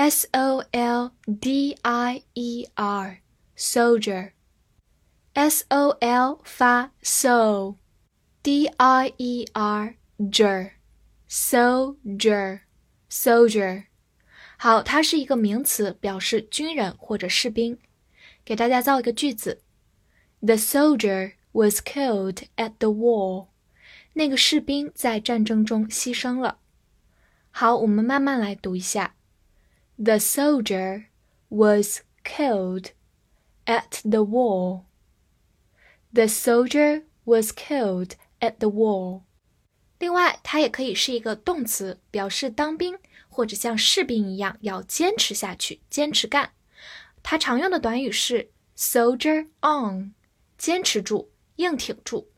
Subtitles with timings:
[0.00, 3.18] S O L D I E R
[3.56, 4.32] soldier
[5.32, 7.76] S O L 发 so
[8.42, 10.72] D I E R ger
[11.28, 12.60] soldier
[13.10, 13.84] soldier
[14.58, 17.78] 好，它是一个名词，表示军人或者士兵。
[18.44, 19.62] 给大家造一个句子：
[20.40, 23.48] The soldier was killed at the war。
[24.14, 26.58] 那个士兵在战争中牺牲了。
[27.50, 29.14] 好，我们慢慢来读一下。
[30.00, 31.06] The soldier
[31.48, 32.90] was killed
[33.64, 34.82] at the war.
[36.12, 39.22] The soldier was killed at the war.
[39.98, 46.52] 另外，它也可以是一个动词，表示当兵或者像士兵一样要坚持下去、坚持干。
[47.22, 50.12] 它常用的短语是 soldier on，
[50.58, 52.28] 坚持住、硬挺住。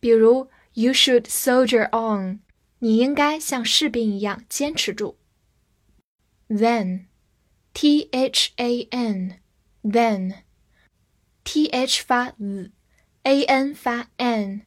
[0.00, 2.40] 比如，You should soldier on，
[2.80, 5.16] 你应该像士兵一样坚持住。
[6.51, 7.05] Then,
[7.73, 9.39] t h a n,
[9.83, 10.33] then,
[11.45, 14.63] t h 发 z，a n 发 n,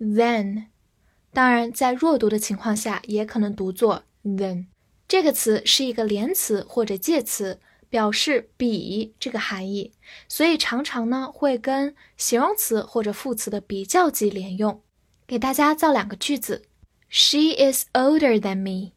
[0.00, 0.68] then。
[1.32, 4.68] 当然，在弱读的情况下，也可能读作 then。
[5.06, 9.92] 这个词是一个连词或者介词，表示比这个含义，
[10.28, 14.82] 所以常常呢会跟形容词或者副词的比较级连用。
[15.26, 16.62] 给大家造两个句子
[17.10, 18.95] ：She is older than me。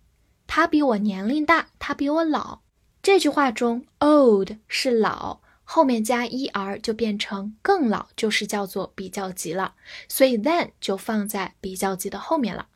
[0.51, 2.61] 他比我年龄大，他比我老。
[3.03, 9.75] 这句话中，old 是老，后面加 er 就变成更老，就是叫做比较级了。
[10.07, 12.67] 所以 than 就放在比较级的后面了。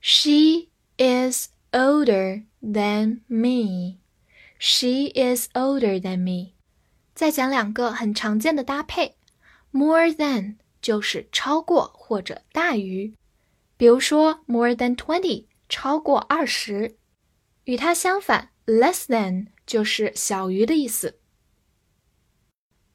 [0.00, 3.98] She is older than me.
[4.58, 6.54] She is older than me.
[7.14, 9.16] 再讲两个很常见的搭配
[9.72, 13.12] ，more than 就是超过或者大于，
[13.76, 15.47] 比如说 more than twenty。
[15.68, 16.96] 超过二十，
[17.64, 21.18] 与它相反，less than 就是小于的意思。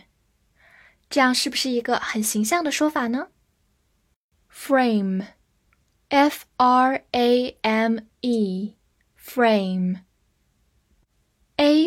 [1.09, 3.28] 这样是不是一个很形象的说法呢
[4.50, 5.25] ？Frame。
[6.09, 8.74] F R A M E，frame，a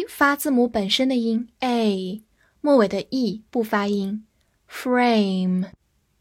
[0.08, 2.22] 发字母本身的音 a，
[2.60, 4.24] 末尾的 e 不发音。
[4.70, 5.70] frame，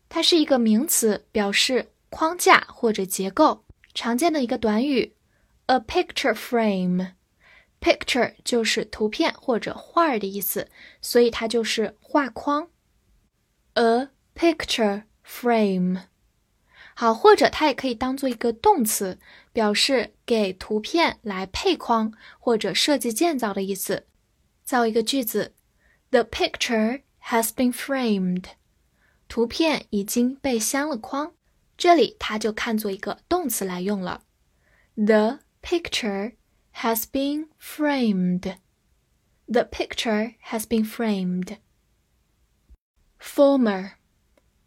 [0.09, 3.65] 它是一个名词，表示框架或者结构。
[3.93, 5.13] 常见的一个短语
[5.67, 10.67] ，a picture frame，picture 就是图片或者画儿的意思，
[11.01, 12.67] 所以它就是画框。
[13.75, 15.99] a picture frame。
[16.93, 19.17] 好，或者它也可以当做一个动词，
[19.53, 24.07] 表示给图片来配框或者设计建造的意思。
[24.63, 25.53] 造一个句子
[26.09, 28.45] ：The picture has been framed。
[29.27, 31.33] 图片已经被镶了框。
[31.77, 34.23] 这里它就看作一个动词来用了。
[34.95, 36.33] The picture
[36.75, 38.57] has been framed.
[39.47, 41.57] The picture has been framed.
[43.19, 43.93] Former.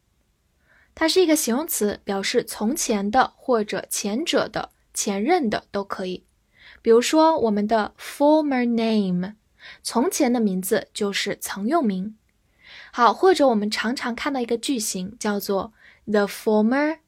[0.93, 6.27] 它是一个形容词，表示从前的或者前者的、前任的都可以。
[6.83, 9.35] 比如说我们的 former name，
[9.85, 12.17] 从前的名字就是曾用名。
[12.91, 15.73] 好，或者我们常常看到一个句型叫做
[16.07, 16.99] the former。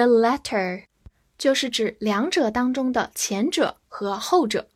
[0.00, 0.86] The latter
[1.36, 4.70] 就是指两者当中的前者和后者。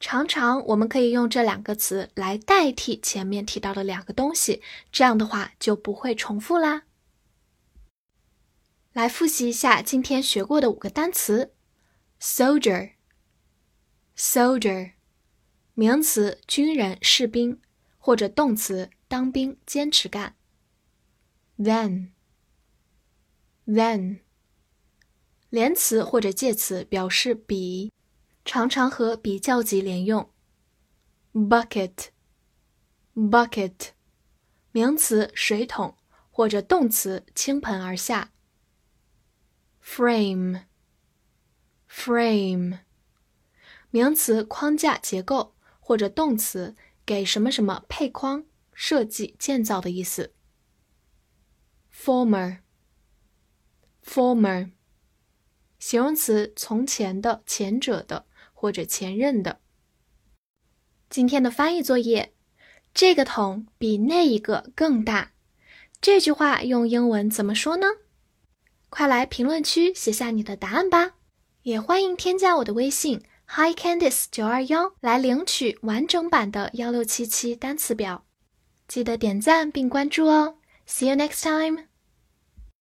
[0.00, 4.60] 常常我们可以用这两个词来代替前面提到的两个东西，
[4.90, 6.82] 这样的话就不会重复啦。
[8.92, 11.52] 来复习一下今天学过的五个单词
[12.20, 14.94] ：soldier，soldier，
[15.74, 17.60] 名词，军人、士兵，
[17.98, 20.34] 或者动词，当兵、坚持干。
[21.56, 22.08] then，then，
[25.56, 27.90] 连词或者介词，表示比。
[28.44, 30.28] 常常和比较级连用。
[31.32, 33.72] bucket，bucket，
[34.70, 35.96] 名词水桶
[36.30, 38.34] 或者动词倾盆而下。
[39.82, 42.80] frame，frame，
[43.88, 46.76] 名词框架结构或者动词
[47.06, 48.44] 给什么什么配框
[48.74, 50.34] 设计建造的意思。
[51.90, 54.72] former，former，
[55.86, 58.26] 形容词从前的前者的。
[58.58, 59.60] 或者前任的。
[61.10, 62.32] 今天的翻译作业，
[62.94, 65.32] 这个桶比那一个更大。
[66.00, 67.86] 这句话用英文怎么说呢？
[68.88, 71.16] 快来评论区写下你的答案吧！
[71.62, 78.24] 也欢迎添加我的微信 Hi Candice 九二幺来领取完整版的幺六七七单词表。
[78.88, 80.56] 记得点赞并关注哦
[80.88, 81.84] ！See you next time.